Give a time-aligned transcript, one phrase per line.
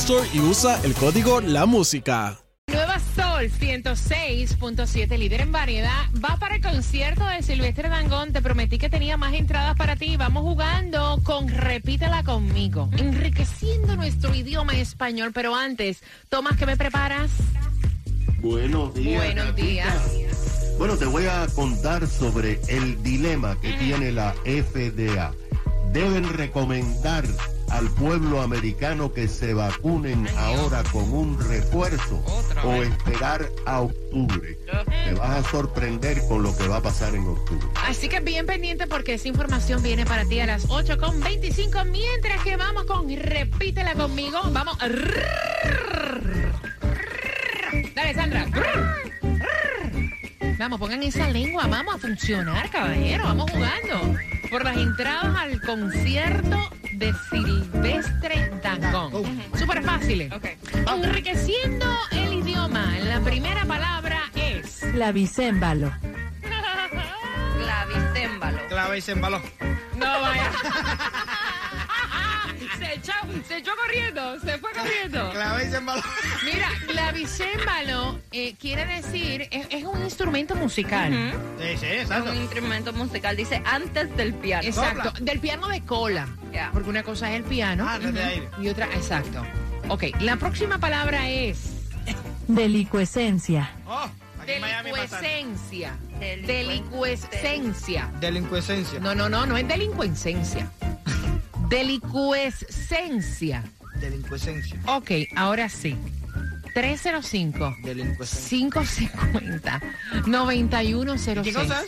[0.00, 2.38] Store y usa el código La Música.
[2.68, 6.06] Nueva Sol 106.7, líder en variedad.
[6.24, 8.32] Va para el concierto de Silvestre Dangón.
[8.32, 10.16] Te prometí que tenía más entradas para ti.
[10.16, 15.32] Vamos jugando con Repítela conmigo, enriqueciendo nuestro idioma español.
[15.34, 17.30] Pero antes, Tomás, ¿qué me preparas?
[18.38, 19.22] Buenos días.
[19.22, 20.12] Buenos días.
[20.78, 25.34] Bueno, te voy a contar sobre el dilema que tiene la FDA.
[25.92, 27.24] Deben recomendar
[27.70, 32.22] al pueblo americano que se vacunen ahora con un refuerzo
[32.64, 34.58] o esperar a octubre.
[35.04, 37.66] Te vas a sorprender con lo que va a pasar en octubre.
[37.86, 42.56] Así que bien pendiente porque esa información viene para ti a las 8.25 mientras que
[42.56, 44.40] vamos con Repítela conmigo.
[44.52, 44.76] Vamos.
[47.94, 48.46] Dale, Sandra.
[50.58, 51.66] Vamos, pongan esa lengua.
[51.66, 53.24] Vamos a funcionar, caballero.
[53.24, 54.18] Vamos jugando.
[54.50, 56.69] Por las entradas al concierto
[57.00, 59.10] de Silvestre Dangón.
[59.58, 60.30] Súper fácil.
[60.86, 62.94] Enriqueciendo el idioma.
[63.04, 64.80] La primera palabra es.
[64.92, 65.90] Clavicémbalo.
[68.68, 69.08] Clavicémbalo.
[69.08, 69.40] Embaló.
[69.96, 70.52] No vaya.
[73.60, 75.30] echó, corriendo, se fue corriendo.
[75.32, 76.02] Clave y se embaló.
[76.44, 81.12] Mira, clavicémbalo eh, quiere decir, es, es un instrumento musical.
[81.58, 82.30] Sí, sí, Es exacto.
[82.30, 84.66] un instrumento musical, dice antes del piano.
[84.66, 86.28] Exacto, del piano de cola.
[86.52, 86.70] Ya.
[86.72, 88.48] Porque una cosa es el piano Ah, desde aire.
[88.60, 89.44] y otra, exacto.
[89.88, 91.76] Ok, la próxima palabra es
[92.48, 93.70] Delicuescencia.
[93.86, 94.08] Oh,
[94.42, 94.90] aquí en Miami.
[94.90, 95.96] Delincuescencia.
[96.46, 98.10] Delicuescencia.
[98.20, 99.00] Delincuencia.
[99.00, 100.70] No, no, no, no es delincuencia.
[101.70, 103.62] Delicuescencia.
[104.00, 104.54] Delincuencia.
[104.86, 105.96] Ok, ahora sí.
[106.74, 108.48] 305 Delincuencia.
[108.48, 109.80] 550
[110.26, 111.42] 9106.
[111.42, 111.86] ¿Qué cosas?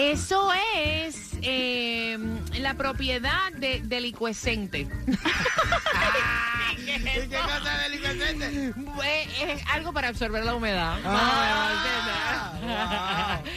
[0.00, 2.16] Eso es eh,
[2.58, 4.88] la propiedad de delicuescente.
[6.78, 8.72] ¿Y qué cosa es delincuente?
[9.04, 10.98] Eh, es algo para absorber la humedad.
[11.04, 12.60] Ah,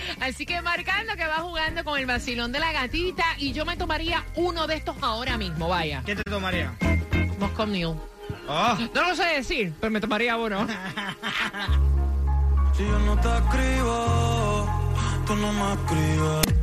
[0.19, 3.77] Así que marcando que va jugando con el vacilón de la gatita y yo me
[3.77, 6.03] tomaría uno de estos ahora mismo, vaya.
[6.05, 6.73] ¿Qué te tomaría?
[7.39, 7.95] Moscow Mule.
[8.49, 10.67] Oh, No lo sé decir, pero me tomaría uno.
[12.75, 14.62] Si yo no te escribo,
[15.25, 16.62] tú no me escribes.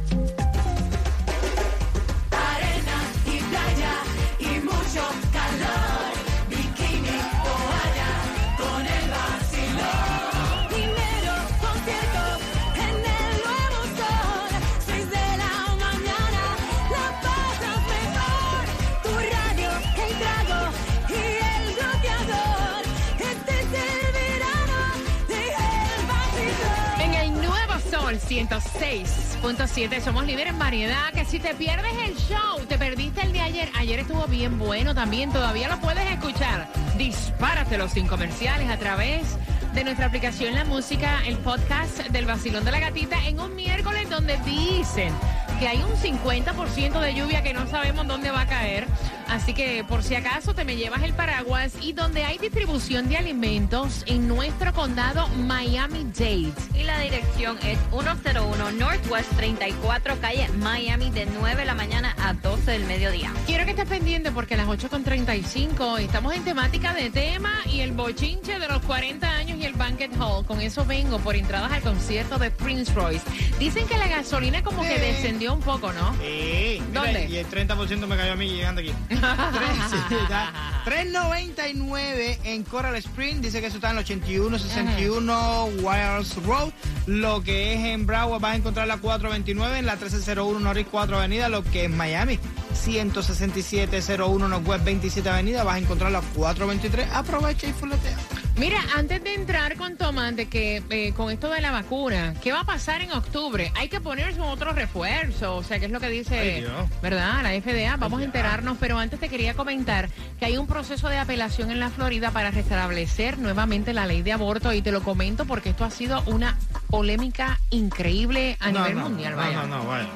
[28.50, 31.12] 106.7 somos líderes en variedad.
[31.12, 33.70] Que si te pierdes el show, te perdiste el de ayer.
[33.78, 35.30] Ayer estuvo bien bueno también.
[35.30, 36.68] Todavía lo puedes escuchar.
[36.98, 39.36] Dispáratelos sin comerciales a través
[39.72, 44.10] de nuestra aplicación La Música, el podcast del Vacilón de la Gatita, en un miércoles
[44.10, 45.14] donde dicen
[45.60, 48.88] que hay un 50% de lluvia que no sabemos dónde va a caer.
[49.30, 53.16] Así que por si acaso te me llevas el paraguas y donde hay distribución de
[53.16, 56.52] alimentos en nuestro condado Miami-Dade.
[56.74, 62.34] Y la dirección es 101 Northwest 34 calle Miami de 9 de la mañana a
[62.34, 63.32] 12 del mediodía.
[63.46, 67.92] Quiero que estés pendiente porque a las 8.35 estamos en temática de tema y el
[67.92, 70.44] bochinche de los 40 años y el Banquet Hall.
[70.44, 73.24] Con eso vengo por entradas al concierto de Prince Royce.
[73.60, 76.14] Dicen que la gasolina como que descendió un poco, ¿no?
[76.14, 76.82] Sí.
[76.88, 77.28] Mira, ¿Dónde?
[77.28, 78.92] Y el 30% me cayó a mí llegando aquí.
[79.20, 80.52] Tres- sí, está.
[80.84, 83.40] 3.99 en Coral Spring.
[83.40, 86.70] Dice que eso está en el 8161 Wiles Road.
[87.06, 91.18] Lo que es en Broward vas a encontrar la 429 en la 1301 Norris 4
[91.18, 91.48] Avenida.
[91.48, 92.38] Lo que es Miami
[92.74, 97.08] 16701 Northwest 27 Avenida vas a encontrar la 423.
[97.12, 98.16] Aprovecha y fuletea.
[98.60, 102.52] Mira, antes de entrar con Tomás, de que eh, con esto de la vacuna, ¿qué
[102.52, 103.72] va a pasar en octubre?
[103.74, 106.66] Hay que ponerse otro refuerzo, o sea, ¿qué es lo que dice, Ay,
[107.00, 107.42] verdad?
[107.42, 111.16] La FDA, vamos a enterarnos, pero antes te quería comentar que hay un proceso de
[111.16, 115.46] apelación en la Florida para restablecer nuevamente la ley de aborto y te lo comento
[115.46, 116.58] porque esto ha sido una
[116.88, 119.62] polémica increíble a No, nivel no, mundial, no, vaya.
[119.62, 120.06] No, no, vaya.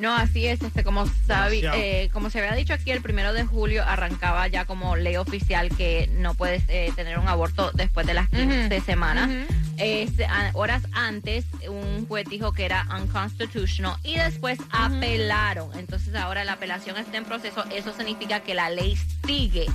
[0.00, 3.44] No, así es, este, como, sabi- eh, como se había dicho aquí, el primero de
[3.44, 8.14] julio arrancaba ya como ley oficial que no puedes eh, tener un aborto después de
[8.14, 9.28] las 15 Ujú, semanas.
[9.76, 15.70] Es, a- horas antes, un juez dijo que era unconstitutional y después apelaron.
[15.78, 17.64] Entonces ahora la apelación está en proceso.
[17.70, 19.66] Eso significa que la ley sigue.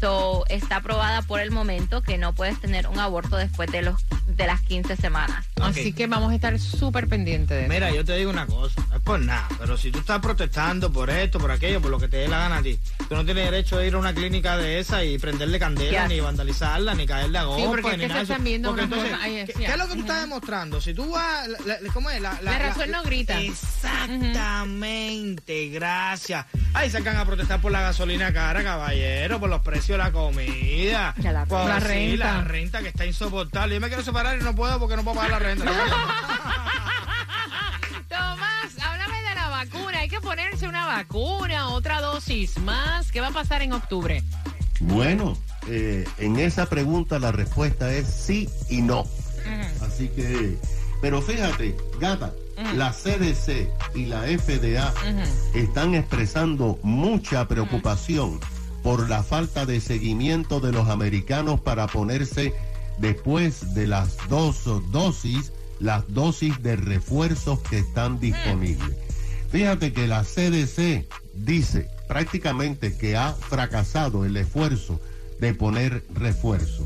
[0.00, 4.00] So, está aprobada por el momento que no puedes tener un aborto después de los
[4.38, 5.44] de las 15 semanas.
[5.60, 7.68] Así que vamos a estar súper pendientes de eso.
[7.72, 10.90] Mira, yo te digo una cosa, no es por nada, pero si tú estás protestando
[10.92, 13.24] por esto, por aquello, por lo que te dé la gana a ti, tú no
[13.24, 17.04] tienes derecho a ir a una clínica de esa y prenderle candela, ni vandalizarla, ni
[17.06, 19.12] caerle a golpe, porque es ni que nada se están viendo Porque entonces,
[19.56, 20.80] ¿qué, es lo que tú estás demostrando?
[20.80, 22.20] Si tú vas, la- la- ¿cómo es?
[22.20, 23.38] La, La razón no grita.
[23.82, 26.46] Exactamente, gracias.
[26.74, 31.14] Ahí sacan a protestar por la gasolina cara, caballero, por los precios de la comida.
[31.18, 32.32] Ya la- Por- La sí, renta.
[32.34, 33.74] la renta que está insoportable.
[33.76, 35.64] Yo me quiero separar y no puedo porque no puedo pagar la renta.
[38.08, 39.98] Tomás, háblame de la vacuna.
[40.00, 43.10] Hay que ponerse una vacuna, otra dosis más.
[43.12, 44.22] ¿Qué va a pasar en octubre?
[44.80, 45.36] Bueno,
[45.68, 49.06] eh, en esa pregunta la respuesta es sí y no.
[49.82, 50.58] Así que,
[51.00, 52.32] pero fíjate, gata,
[52.74, 54.92] la CDC y la FDA
[55.54, 58.40] están expresando mucha preocupación
[58.82, 62.54] por la falta de seguimiento de los americanos para ponerse
[62.98, 68.96] después de las dos dosis, las dosis de refuerzos que están disponibles.
[69.50, 75.00] Fíjate que la CDC dice prácticamente que ha fracasado el esfuerzo
[75.40, 76.84] de poner refuerzo.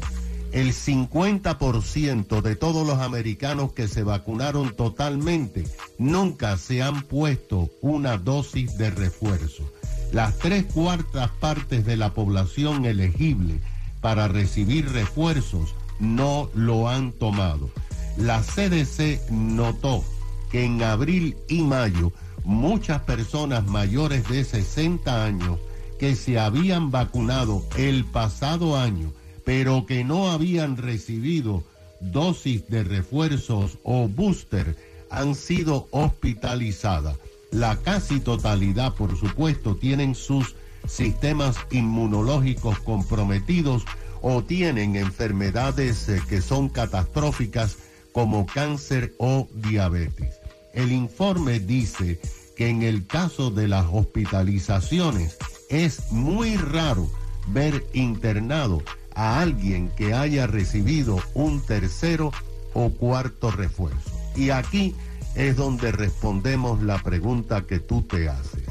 [0.53, 5.65] El 50% de todos los americanos que se vacunaron totalmente
[5.99, 9.65] nunca se han puesto una dosis de refuerzo.
[10.13, 13.61] Las tres cuartas partes de la población elegible
[14.03, 17.71] para recibir refuerzos no lo han tomado.
[18.19, 20.05] La CDC notó
[20.51, 22.13] que en abril y mayo
[22.45, 25.59] muchas personas mayores de 60 años
[25.99, 29.13] que se habían vacunado el pasado año,
[29.45, 31.65] pero que no habían recibido
[32.01, 34.77] dosis de refuerzos o booster,
[35.11, 37.17] han sido hospitalizadas.
[37.51, 40.57] La casi totalidad, por supuesto, tienen sus
[40.87, 43.85] sistemas inmunológicos comprometidos
[44.23, 47.77] o tienen enfermedades eh, que son catastróficas
[48.13, 50.37] como cáncer o diabetes.
[50.73, 52.21] El informe dice
[52.57, 55.37] que en el caso de las hospitalizaciones
[55.69, 57.11] es muy raro
[57.49, 58.83] ver internado
[59.15, 62.33] a alguien que haya recibido un tercero
[62.75, 64.11] o cuarto refuerzo.
[64.37, 64.95] Y aquí
[65.35, 68.65] es donde respondemos la pregunta que tú te haces.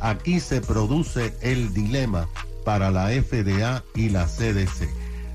[0.00, 2.28] Aquí se produce el dilema
[2.64, 4.88] para la FDA y la CDC.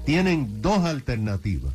[0.06, 1.74] Tienen dos alternativas.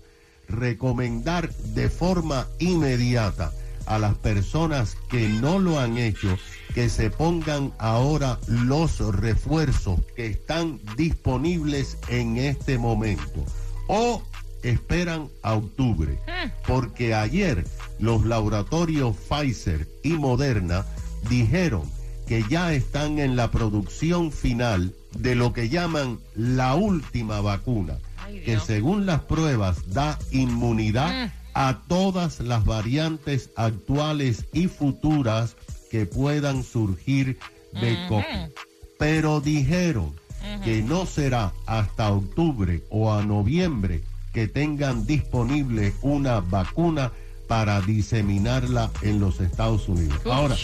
[0.48, 3.52] Recomendar de forma inmediata
[3.86, 6.36] a las personas que no lo han hecho
[6.74, 13.44] que se pongan ahora los refuerzos que están disponibles en este momento.
[13.88, 14.22] O
[14.62, 16.18] esperan a octubre.
[16.66, 17.66] Porque ayer
[17.98, 20.86] los laboratorios Pfizer y Moderna
[21.28, 21.82] dijeron
[22.26, 28.40] que ya están en la producción final de lo que llaman la última vacuna, Ay,
[28.40, 35.56] que según las pruebas da inmunidad a todas las variantes actuales y futuras
[35.92, 37.38] que puedan surgir
[37.74, 38.50] de COVID.
[38.98, 40.14] Pero dijeron
[40.64, 47.12] que no será hasta octubre o a noviembre que tengan disponible una vacuna
[47.46, 50.18] para diseminarla en los Estados Unidos.
[50.24, 50.56] Ahora.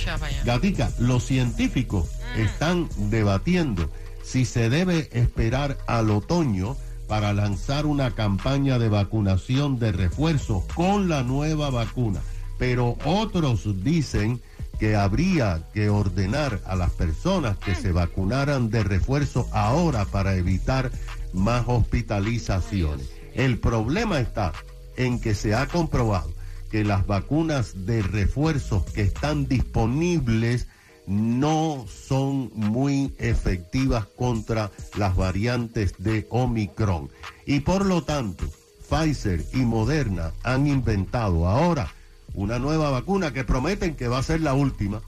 [0.47, 3.90] Gatica, los científicos están debatiendo
[4.23, 6.75] si se debe esperar al otoño
[7.06, 12.20] para lanzar una campaña de vacunación de refuerzo con la nueva vacuna.
[12.58, 14.40] Pero otros dicen
[14.78, 20.90] que habría que ordenar a las personas que se vacunaran de refuerzo ahora para evitar
[21.32, 23.08] más hospitalizaciones.
[23.35, 24.52] El problema está
[24.97, 26.30] en que se ha comprobado
[26.70, 30.66] que las vacunas de refuerzos que están disponibles
[31.06, 37.08] no son muy efectivas contra las variantes de Omicron.
[37.47, 38.44] Y por lo tanto,
[38.88, 41.92] Pfizer y Moderna han inventado ahora
[42.35, 45.00] una nueva vacuna que prometen que va a ser la última.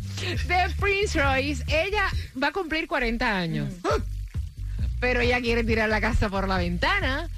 [0.47, 1.63] de Prince Royce.
[1.69, 2.05] Ella
[2.43, 3.75] va a cumplir 40 años.
[5.01, 7.29] Pero ella quiere tirar la casa por la ventana.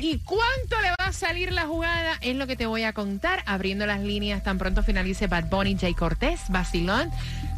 [0.00, 2.16] ¿Y cuánto le va a salir la jugada?
[2.20, 3.42] Es lo que te voy a contar.
[3.46, 7.10] Abriendo las líneas tan pronto finalice Bad Bunny, Jay Cortés, Basilón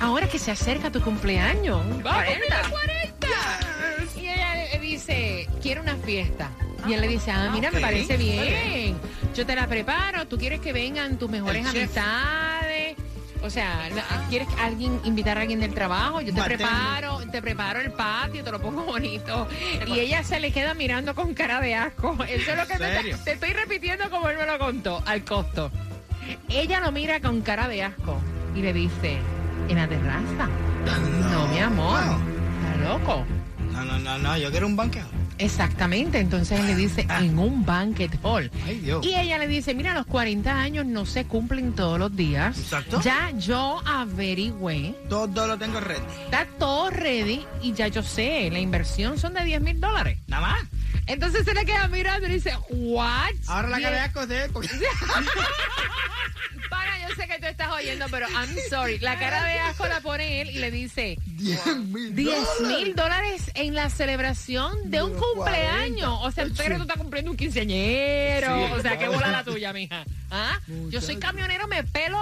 [0.00, 1.80] Ahora que se acerca tu cumpleaños.
[2.04, 4.20] ¡Va a cumplir los 40!
[4.20, 6.50] Y ella le dice, quiero una fiesta.
[6.86, 8.96] Y él le dice, ah, mira, me ok, parece bien.
[9.34, 10.26] Yo te la preparo.
[10.26, 11.96] ¿Tú quieres que vengan tus mejores El chef.
[11.96, 12.96] amistades?
[13.44, 13.88] O sea,
[14.28, 16.20] ¿quieres alguien invitar a alguien del trabajo?
[16.20, 19.48] Yo te preparo, te preparo el patio, te lo pongo bonito.
[19.86, 22.16] Y ella se le queda mirando con cara de asco.
[22.28, 23.18] Eso es lo que ¿En te, serio?
[23.24, 25.70] te estoy repitiendo como él me lo contó, al costo.
[26.48, 28.18] Ella lo mira con cara de asco
[28.54, 29.18] y le dice,
[29.68, 30.48] en la terraza.
[31.30, 32.00] No, mi amor.
[32.00, 33.24] Está loco.
[33.72, 35.06] No, no, no, no, yo quiero un banqueo.
[35.38, 38.50] Exactamente, entonces él le dice en un banquet hall.
[38.66, 39.04] Ay, Dios.
[39.04, 42.56] Y ella le dice, mira, los 40 años no se cumplen todos los días.
[42.58, 43.00] Exacto.
[43.00, 46.00] Ya yo averigüé, Todo lo tengo ready.
[46.24, 50.18] está todo ready y ya yo sé, la inversión son de 10 mil dólares.
[50.28, 50.62] Nada más.
[51.06, 53.30] Entonces se le queda mirando y dice, what?
[53.48, 54.50] Ahora la cara de de él.
[54.52, 54.68] porque-
[56.70, 58.98] Para, yo sé que tú estás oyendo, pero I'm sorry.
[59.00, 63.50] La cara de asco la pone él y le dice, 10 mil 10 dólares.
[63.54, 66.18] en la celebración de un cumpleaños.
[66.18, 66.26] 40.
[66.26, 68.72] O sea, pero tú estás cumpliendo un quinceañero.
[68.72, 70.04] O sea, qué bola la tuya, mija.
[70.30, 70.58] ¿Ah?
[70.88, 72.18] Yo soy camionero, me pelo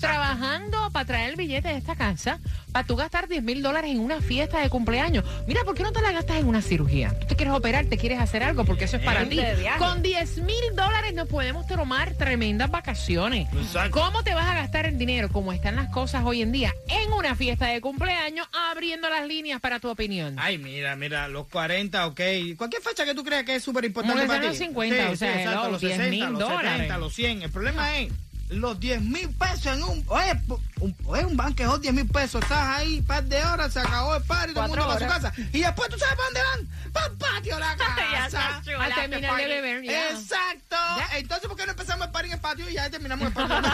[0.00, 2.38] trabajando para traer el billete de esta casa,
[2.72, 5.24] para tú gastar 10 mil dólares en una fiesta de cumpleaños.
[5.46, 7.18] Mira, ¿por qué no te la gastas en una cirugía?
[7.18, 9.40] Tú te quieres operar, te quieres hacer algo, porque eso es para ti.
[9.78, 13.48] Con 10 mil dólares nos podemos tomar tremendas vacaciones.
[13.52, 14.00] Exacto.
[14.00, 17.12] ¿Cómo te vas a gastar el dinero, como están las cosas hoy en día, en
[17.12, 20.36] una fiesta de cumpleaños, abriendo las líneas para tu opinión?
[20.38, 22.20] Ay, mira, mira, los 40, ok.
[22.56, 24.46] Cualquier fecha que tú creas que es súper importante para ti.
[24.48, 26.70] los 50, o sea, exacto, los los 10 60, mil los dólares.
[26.72, 27.42] 70, los 100.
[27.42, 28.12] El problema es
[28.50, 30.04] los 10 mil pesos en un...
[30.08, 30.32] Oye,
[30.80, 32.42] un, oye, un banquejo, 10 mil pesos.
[32.42, 35.32] Estás ahí, par de horas, se acabó el party, todo el mundo Cuatro para su
[35.34, 35.48] casa.
[35.52, 36.92] Y después tú sabes para dónde van.
[36.92, 38.24] Para el patio la Ya casa.
[38.26, 40.10] está chulo, A after terminar de beber, ya.
[40.10, 40.76] Exacto.
[41.16, 43.56] Entonces, ¿por qué no empezamos el party en el patio y ya terminamos el patio?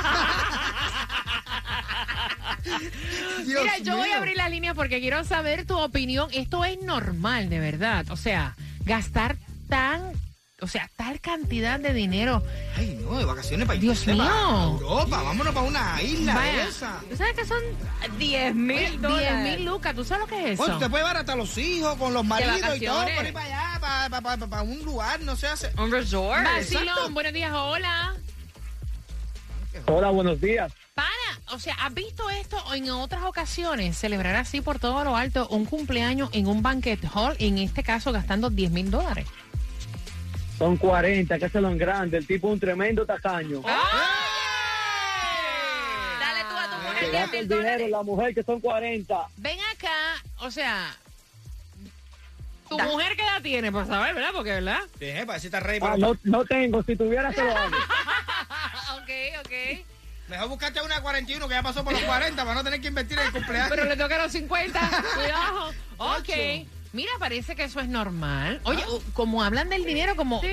[3.44, 6.28] Dios Mira, yo voy a abrir la línea porque quiero saber tu opinión.
[6.32, 8.06] Esto es normal, de verdad.
[8.10, 9.36] O sea, gastar
[9.68, 10.12] tan,
[10.60, 12.42] o sea, tal cantidad de dinero.
[12.76, 14.78] Ay, no, de vacaciones para Dios para mío.
[14.80, 17.00] Europa, vámonos para una isla Vaya, de esa.
[17.10, 17.58] ¿Tú sabes que son
[18.18, 19.42] 10 mil 10 dólares?
[19.58, 19.94] mil lucas.
[19.94, 20.78] ¿Tú sabes lo que es Bueno, eso?
[20.78, 23.16] tú te puedes llevar hasta los hijos con los maridos y todo vacaciones.
[23.16, 25.70] por ir para allá, para, para, para, para un lugar, no sé, hace.
[25.76, 26.44] Un resort.
[26.44, 28.14] Vacilón, buenos días, hola.
[29.86, 30.72] Hola, buenos días.
[30.94, 31.08] Pana,
[31.52, 33.98] o sea, ¿has visto esto en otras ocasiones?
[33.98, 38.12] Celebrar así por todo lo alto un cumpleaños en un banquet hall, en este caso
[38.12, 39.26] gastando 10 mil dólares.
[40.58, 42.16] Son 40, que se lo en grande.
[42.18, 43.60] El tipo es un tremendo tacaño.
[46.20, 47.90] Dale tú a tu mujer Que 10 gasta mil el dinero dólares.
[47.90, 49.26] la mujer, que son 40.
[49.36, 50.94] Ven acá, o sea,
[52.68, 54.30] tu Da- mujer qué edad tiene, por saber, ¿verdad?
[54.32, 54.78] Porque, ¿verdad?
[54.98, 56.82] Sí, eh, para decirte rey, Ah, pero no, no tengo.
[56.84, 57.76] Si tuviera, se lo hago.
[58.96, 59.52] ok, ok.
[60.28, 63.18] mejor buscarte una 41 que ya pasó por los 40 para no tener que invertir
[63.18, 63.70] en el cumpleaños.
[63.70, 64.80] Pero le toca los 50.
[65.16, 65.72] Cuidado.
[65.98, 66.66] Ok.
[66.94, 68.60] Mira, parece que eso es normal.
[68.64, 68.98] Oye, Ah.
[69.12, 70.40] como hablan del dinero, como...
[70.40, 70.48] Sí.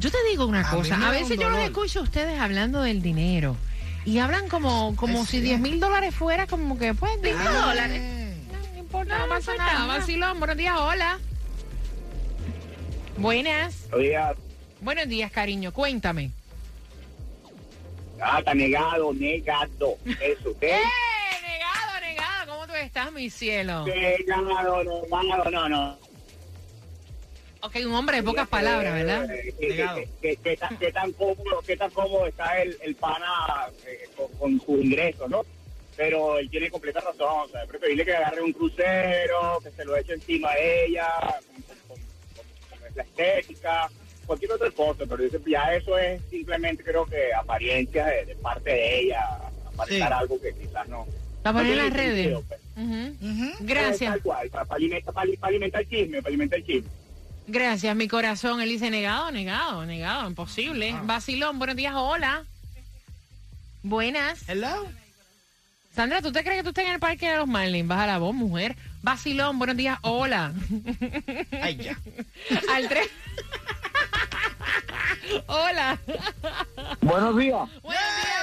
[0.00, 0.96] Yo te digo una A cosa.
[1.08, 3.56] A veces yo los escucho a ustedes hablando del dinero.
[4.04, 5.46] Y hablan como, como si cierto.
[5.48, 8.00] 10 mil dólares fuera como que, pues, Cinco nada, dólares.
[8.52, 9.72] No, no importa, no, No, pasa nada.
[9.74, 9.98] nada.
[9.98, 11.18] Vacilón, buenos días, hola.
[13.16, 13.86] Buenas.
[13.92, 14.34] Oiga,
[14.80, 15.72] Buenos días, cariño.
[15.72, 16.30] Cuéntame.
[18.18, 19.96] gata, negado, negado.
[20.04, 20.64] Eso, ¿ok?
[22.76, 22.84] ¡Eh!
[22.84, 22.84] Negado, negado.
[22.84, 23.84] ¿Cómo tú estás, mi cielo?
[23.86, 25.98] Negado, negado, no, no.
[27.62, 29.28] Ok, un hombre de pocas palabras, ¿verdad?
[29.30, 30.00] Eh, ¿Qué, Negado.
[30.22, 33.26] qué- tan, tan cómodo, qué tan cómodo está el, el pana
[33.86, 35.42] eh, con, con su ingreso, ¿no?
[35.96, 39.84] Pero él tiene completa razón, o sea, es preferible que agarre un crucero, que se
[39.84, 41.96] lo eche encima a ella, con, con- con-
[42.36, 43.90] con- con la estética,
[44.26, 48.70] cualquier otra cosa, pero dice, ya eso es simplemente creo que apariencia de, de parte
[48.70, 49.24] de ella,
[49.74, 50.14] aparentar Sí.
[50.20, 51.06] algo que quizás no.
[51.44, 52.14] No poner en las redes.
[52.16, 52.60] sentido, pues.
[52.76, 54.12] Eh, Gracias.
[54.12, 56.90] Tal cual, para, para alimentar, para, para alimentar el chisme, para alimentar el chisme.
[57.48, 58.60] Gracias, mi corazón.
[58.60, 60.90] Él dice negado, negado, negado, imposible.
[60.90, 61.02] Ah.
[61.04, 62.44] Vacilón, buenos días, hola.
[63.82, 64.48] Buenas.
[64.48, 64.88] Hello.
[65.94, 67.88] Sandra, ¿tú te crees que tú estás en el parque de los Marlins?
[67.88, 68.76] Baja la voz, mujer.
[69.00, 70.52] Vacilón, buenos días, hola.
[71.62, 71.98] Ay, ya.
[72.74, 73.08] Al tres.
[75.46, 75.98] hola.
[77.00, 77.68] Buenos días.
[77.82, 78.35] Buenos días.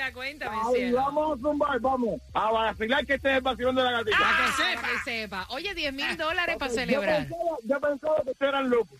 [0.00, 2.20] Días, cuéntame, Ay, vamos a zumbar, vamos.
[2.32, 4.16] A vacilar que este es el vacilón de la gatita.
[4.18, 4.88] Ah, que para sepa.
[4.88, 5.46] que sepa.
[5.50, 7.28] Oye, 10 mil dólares para Yo celebrar.
[7.28, 8.98] pensaba, yo pensaba que ustedes eran locos.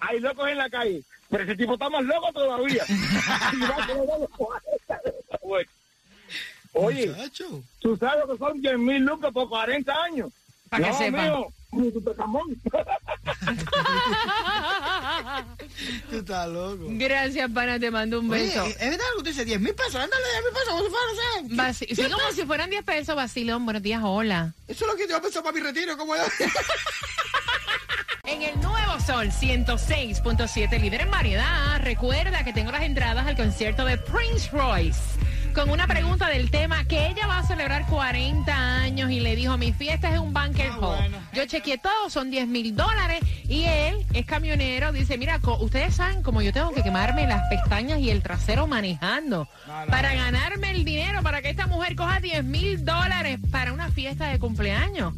[0.00, 1.02] Hay locos en la calle.
[1.30, 2.84] Pero ese tipo está más loco todavía.
[3.52, 5.00] Y va que le da los 40.
[5.44, 5.70] Bueno.
[6.72, 7.62] Oye, Muchacho.
[7.78, 10.32] tú sabes que son 10 mil lucas por 40 años.
[10.68, 11.24] Pa' que no, sepan.
[11.30, 11.90] Mío, ni.
[16.10, 16.84] Tú estás loco.
[16.88, 18.64] Gracias, pana, te mando un Oye, beso.
[18.66, 19.46] ¿es verdad lo que tú dices?
[19.46, 21.14] 10 mil pesos, ándale 10 mil pesos, como si fuera, no
[21.48, 21.54] sé.
[21.86, 23.64] Vaci- sí, como si fueran 10 pesos, vacilón.
[23.64, 24.52] Buenos días, hola.
[24.68, 26.22] Eso es lo que yo pensé para mi retiro, como yo.
[28.24, 31.80] En el Nuevo Sol 106.7, líder en variedad.
[31.82, 35.00] Recuerda que tengo las entradas al concierto de Prince Royce.
[35.54, 39.58] Con una pregunta del tema que ella va a celebrar 40 años y le dijo,
[39.58, 40.96] mi fiesta es un banquet Ah, hall.
[40.96, 41.18] bueno.
[41.34, 44.92] Yo chequeé todo, son 10 mil dólares y él es camionero.
[44.92, 49.48] Dice, mira, ustedes saben como yo tengo que quemarme las pestañas y el trasero manejando
[49.66, 50.20] No, no, para no.
[50.22, 54.38] ganarme el dinero para que esta mujer coja 10 mil dólares para una fiesta de
[54.38, 55.14] cumpleaños.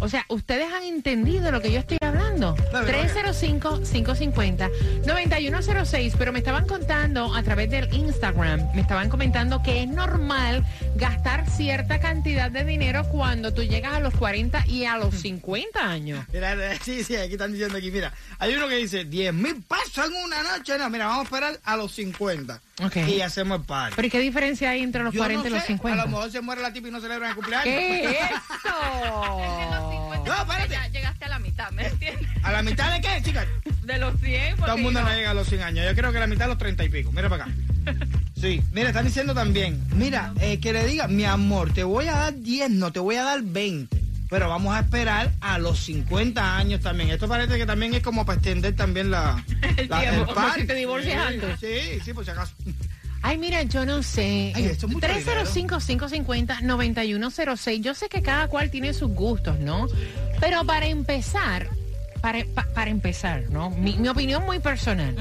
[0.00, 2.54] O sea, ¿ustedes han entendido lo que yo estoy hablando?
[2.72, 3.32] Dale, dale.
[3.32, 10.64] 305-550-9106, pero me estaban contando a través del Instagram, me estaban comentando que es normal
[10.96, 15.84] gastar cierta cantidad de dinero cuando tú llegas a los 40 y a los 50
[15.84, 16.24] años.
[16.32, 20.06] Mira, sí, sí, aquí están diciendo aquí, mira, hay uno que dice 10 mil pesos
[20.06, 20.78] en una noche.
[20.78, 22.60] No, mira, vamos a esperar a los 50.
[22.84, 22.96] Ok.
[23.08, 23.94] Y hacemos el party.
[23.96, 26.02] Pero ¿y qué diferencia hay entre los Yo 40 no y los sé, 50?
[26.02, 27.64] A lo mejor se muere la tipa y no celebran el cumpleaños.
[27.64, 29.87] ¿Qué es eso?
[30.28, 30.72] No, espérate.
[30.74, 32.28] Ya llegaste a la mitad, ¿me entiendes?
[32.42, 33.46] ¿A la mitad de qué, chicas?
[33.84, 34.56] De los 100.
[34.56, 35.84] Todo el mundo no llega a los 100 años.
[35.86, 37.10] Yo creo que la mitad a los 30 y pico.
[37.12, 37.52] Mira para acá.
[38.38, 39.82] Sí, mira, están diciendo también.
[39.96, 43.16] Mira, eh, que le diga, mi amor, te voy a dar 10, no, te voy
[43.16, 44.00] a dar 20.
[44.30, 47.10] Pero vamos a esperar a los 50 años también.
[47.10, 49.44] Esto parece que también es como para extender también la,
[49.76, 50.60] El la- tiempo, party.
[50.60, 51.58] si te divorcias Sí, antes.
[51.58, 52.52] Sí, sí, por si acaso.
[53.22, 54.52] Ay, mira, yo no sé.
[54.54, 57.80] Ay, esto es mucho 305-550-9106.
[57.80, 59.86] Yo sé que cada cual tiene sus gustos, ¿no?
[60.40, 61.68] Pero para empezar,
[62.20, 63.70] para, pa- para empezar, ¿no?
[63.70, 65.14] Mi, mi opinión muy personal.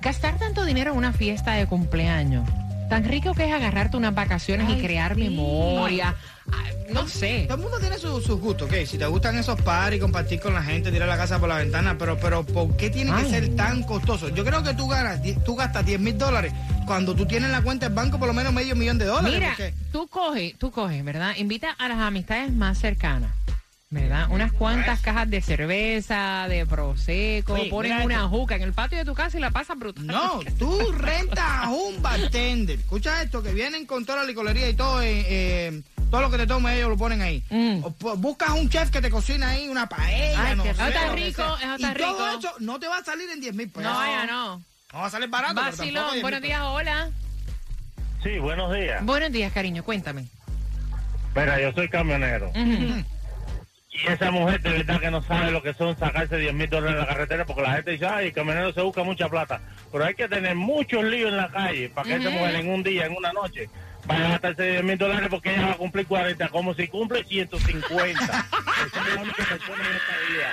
[0.00, 2.48] Gastar tanto dinero en una fiesta de cumpleaños,
[2.88, 5.20] tan rico que es agarrarte unas vacaciones y crear sí.
[5.22, 6.14] memoria.
[6.50, 7.44] Ay, no sé.
[7.46, 8.76] Todo el mundo tiene su- sus gustos, ¿ok?
[8.86, 11.96] Si te gustan esos paris, compartir con la gente, tirar la casa por la ventana,
[11.98, 13.24] pero, pero ¿por qué tiene Ay.
[13.24, 14.30] que ser tan costoso?
[14.30, 16.52] Yo creo que tú ganas, tú gastas 10 mil dólares
[16.86, 19.34] cuando tú tienes en la cuenta del banco por lo menos medio millón de dólares.
[19.38, 21.34] Mira, porque- tú coges, tú coges, ¿verdad?
[21.36, 23.30] Invita a las amistades más cercanas.
[23.90, 24.28] ¿Verdad?
[24.30, 28.28] Unas cuantas cajas de cerveza, de prosecco, Oye, pones mira una esto.
[28.28, 30.06] juca en el patio de tu casa y la pasas brutal.
[30.06, 32.78] No, tú rentas a un bartender.
[32.78, 36.36] Escucha esto, que vienen con toda la licorería y todo, eh, eh, todo lo que
[36.36, 37.42] te tomes ellos lo ponen ahí.
[37.48, 37.82] Mm.
[37.82, 40.82] O, pues, buscas un chef que te cocina ahí una paella, Ay, no sé, rico.
[40.84, 42.38] Está rico, eso está y todo rico.
[42.40, 43.90] eso no te va a salir en 10 mil pesos.
[43.90, 44.58] No, vaya, no.
[44.92, 45.54] No va a salir barato.
[45.54, 47.10] Vacilón, 10.000 buenos días, hola.
[48.22, 49.02] Sí, buenos días.
[49.02, 50.26] Buenos días, cariño, cuéntame.
[51.34, 52.50] Mira, yo soy camionero.
[52.50, 53.04] Ujú.
[54.00, 56.94] Y esa mujer de verdad que no sabe lo que son sacarse 10 mil dólares
[56.94, 59.60] en la carretera porque la gente dice, ay, el camionero se busca mucha plata.
[59.90, 62.38] Pero hay que tener muchos líos en la calle para que esa Ujú.
[62.38, 63.68] mujer en un día, en una noche,
[64.06, 67.24] vaya a gastarse 10 mil dólares porque ella va a cumplir 40, como si cumple
[67.24, 68.20] 150.
[68.22, 68.44] Esa
[69.08, 70.52] es la única persona en esta vida.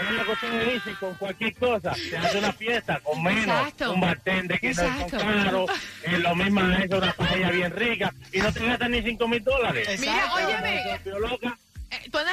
[0.00, 1.94] Es una cuestión de con cualquier cosa.
[1.94, 3.92] Se hace una fiesta con menos, Exacto.
[3.92, 5.20] un bartender que no Exacto.
[5.20, 5.70] son caros,
[6.02, 9.44] es lo mismo es una paella bien rica y no te gastas ni 5 mil
[9.44, 10.00] dólares.
[10.00, 10.82] Mira, óyeme,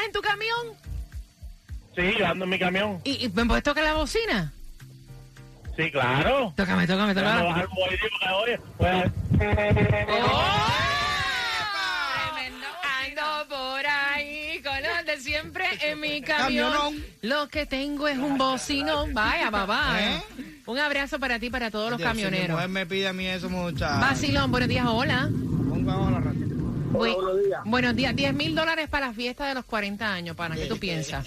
[0.01, 0.67] andas en tu camión
[1.95, 3.01] Sí, yo ando en mi camión.
[3.03, 4.53] y, y me puedes tocar la bocina?
[5.75, 6.53] Sí, claro.
[6.55, 7.43] Tócame, tócame, tócame.
[7.43, 9.11] bajar un porque, oye, pues,
[10.21, 10.67] ¡Oh!
[12.33, 12.67] Tremendo.
[13.01, 16.71] Ando por ahí con los de siempre en mi camión.
[16.71, 17.05] Camionón.
[17.21, 19.07] Lo que tengo es un bocino.
[19.11, 19.97] Vaya, papá.
[20.01, 20.21] ¿Eh?
[20.65, 22.55] Un abrazo para ti y para todos los Dios, si Mi camioneros.
[22.55, 23.97] mujer me pide a mí eso, mucha.
[23.99, 25.29] Vacilón, buenos días, hola.
[25.81, 26.09] Abajo
[26.93, 27.63] la rata.
[27.63, 28.15] Bu- buenos días.
[28.15, 30.55] 10 mil dólares para la fiesta de los 40 años, pana.
[30.55, 31.25] ¿Qué tú piensas?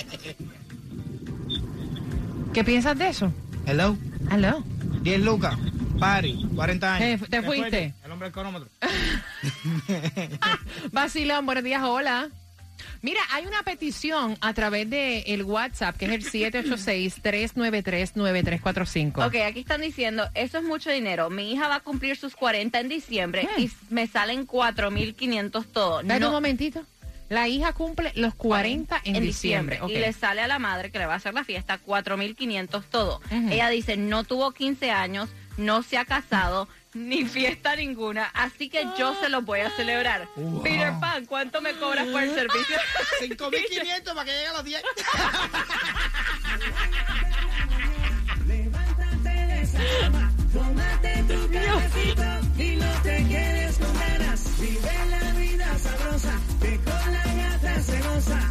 [2.52, 3.32] ¿Qué piensas de eso?
[3.66, 3.96] Hello.
[4.30, 4.62] Aló.
[5.02, 5.56] 10 lucas.
[5.98, 6.46] Party.
[6.54, 7.20] 40 años.
[7.22, 7.94] Te- te fuiste.
[8.04, 8.68] El hombre del cronómetro.
[10.92, 12.28] Vacilón, buenos días, hola.
[13.02, 16.24] Mira, hay una petición a través de el WhatsApp, que es el
[18.14, 19.26] 786-393-9345.
[19.26, 21.30] Ok, aquí están diciendo, eso es mucho dinero.
[21.30, 25.96] Mi hija va a cumplir sus 40 en diciembre y me salen 4.500 todo.
[26.02, 26.84] Dame No- un momentito.
[27.30, 29.80] La hija cumple los 40 en, diciembre.
[29.88, 33.22] Y le sale a la madre que le va a hacer la fiesta 4.500 todo.
[33.30, 33.48] Ujú.
[33.50, 38.86] Ella dice, no tuvo 15 años, no se ha casado, ni fiesta ninguna, así que
[38.96, 40.28] yo se lo voy a celebrar.
[40.62, 42.76] Peter Pan, ¿cuánto me cobras por el servicio?
[43.20, 44.82] 5.500 para que llegue a los 10.
[48.46, 54.60] Levántate de esa cama, tómate tu cafecito y no te quedes con ganas.
[54.60, 58.50] Vive la vida sabrosa, que con la gata se goza.